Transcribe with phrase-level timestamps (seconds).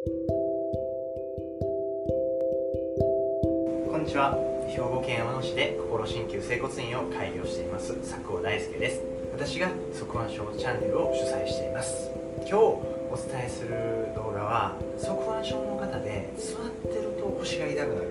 [0.00, 0.08] こ
[3.98, 4.32] んにちは。
[4.72, 7.92] 兵庫県山野市で心鍼灸整骨院を開業しています。
[7.96, 9.02] 佐久尾大輔です。
[9.30, 12.08] 私が側腕症チャンネルを主催しています。
[12.48, 18.08] 今日お伝えする動画は側腕症の方で座ってると腰が痛くなる。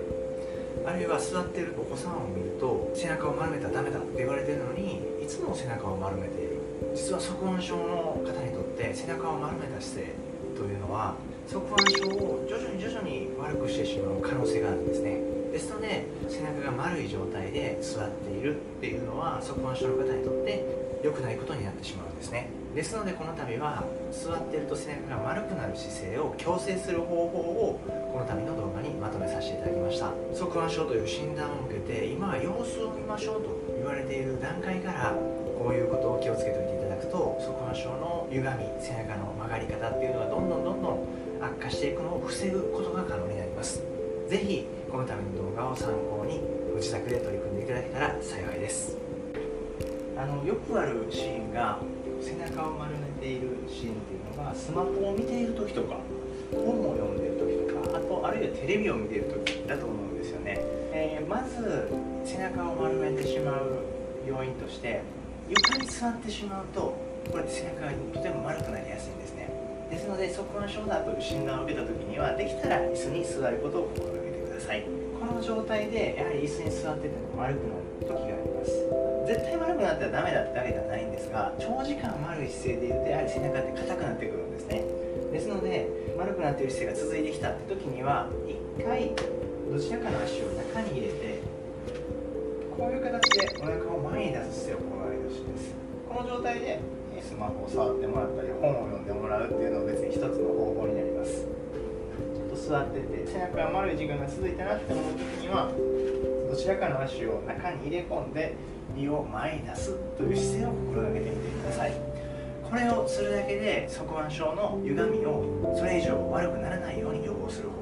[0.86, 6.60] あるいは座ってるお子さんを見ると背中を丸めたらダメだって言われてるのにいつも背中を丸めている。
[6.94, 10.14] 実は側腕症の方にとって背中を丸めた姿勢
[10.54, 11.16] というのは
[11.48, 15.20] 側腕症を徐々に徐々に悪くしてしまう可能性があるんですね。
[15.52, 20.64] ですので背中が丸い状態で座っているっていうのは側腕症の方にとって
[21.02, 22.48] 良くないことになってしまうんですね。
[22.74, 27.80] ですのでこの度は座っていると背中が丸くなる姿勢を矯正する方法を
[28.12, 30.12] この度の動画にまとめさせていただきました。
[30.34, 35.14] 側腕症という診断を受けて今は様子を見ましょうと言われている段階から
[35.58, 43.82] こういうことを気をつけておいていただくと側腕症の歪み背中の曲がり方っていうのがどんどんどんどん悪化していくのを防ぐことが可能になります。
[44.28, 48.96] ぜひこのための動画を参考にご自宅で取り組んでいただけたら幸いです。
[50.16, 51.78] あのよくあるシーンが
[52.20, 55.96] 背中を丸めているシーンっていうのがスマホを見ている時とか
[56.52, 60.58] 本を読んでいる時とかあとあるいはテレビを見ている時だと思うんですよね、
[60.92, 61.88] えー、まず
[62.26, 63.78] 背中を丸めてしまう
[64.28, 65.00] 要因として
[65.48, 66.94] 床に座ってしまうと
[67.30, 69.69] これ背中がとても丸くなりやすいんですね。
[69.90, 74.86] ですので側腕症だという診断を受けた時にはできたら椅子に座ることを心がけてください。
[75.18, 78.70] この状態でやはり椅子に座ってても丸くなる時があります。
[79.26, 84.84] 絶対丸くなったらダメだってわけではないんですが長時間丸い姿勢でいるとやはり背中って硬くなってくるんですね。
[85.32, 88.30] ですので丸くなっている姿勢が続いてきたって時には
[88.78, 89.12] 1回
[89.70, 91.42] どちらかの足を中に入れて
[92.76, 95.74] こういう形でお腹を前に出す姿勢を心がけてほしいです。
[96.08, 96.80] この状態で
[97.14, 101.44] にスマホを触ってもらったり本を読んでもらうっていうのは別に一つの方法になります。
[101.44, 105.70] ちょっと座ってて背中が丸い時間が続いたなって思う時には
[106.50, 108.54] どちらかの足を中に入れ込んで
[108.94, 111.92] 身を前に出すという姿勢を心がけてみてください。
[112.70, 117.80] これをするだけで側腕症の歪みをそれ以上悪くならないように予防する方法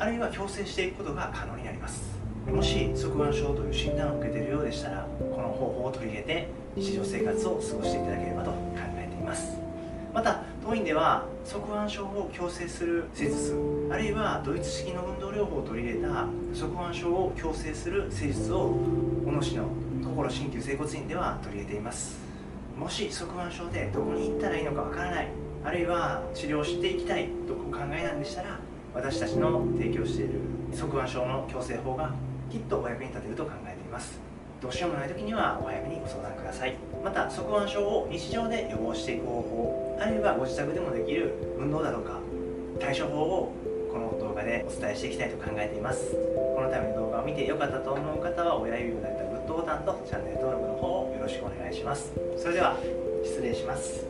[0.00, 2.18] あるいは矯正していくことが可能になります。
[2.52, 8.56] もし側腕症という診断を受けているようでしたらこの方法を取り入れて日常生活を過ごしていただければと考
[8.96, 9.58] えています。
[10.12, 13.56] また当院では側腕症を矯正する施術
[13.90, 18.74] あるいはドイツ式の運動療法を取り入れた側腕症を矯正する施術を
[19.24, 19.68] 小野市の
[20.02, 22.18] 所鍼灸整骨院では取り入れています。
[22.78, 25.28] もし側腕症でどこに行ったらいいのかわからない
[25.64, 28.58] あるいは治療していきたいとお考えなんでしたら
[28.94, 30.40] 私たちの提供している
[30.72, 32.14] 側腕症の矯正法が
[32.50, 34.18] きっとお役に立てると考えています。
[34.60, 36.74] どうしようもない時にはお早めにご相談ください。
[37.04, 42.18] また側腕症を日常で予防していく方法あるいはご自宅でもできる運動だとか
[42.80, 43.52] 対処法を
[43.92, 46.12] この動画でお伝えしていきたいと考えています。
[46.56, 52.12] このための動画を見て良かったと思う方は親指を立てたグッドボタンとチャンネル登録の方をよろしくお願いします。
[52.36, 52.76] それでは
[53.24, 54.04] 失礼します。